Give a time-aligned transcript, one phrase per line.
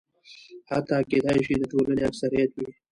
[0.69, 2.69] حتی کېدای شي د ټولنې اکثریت وي.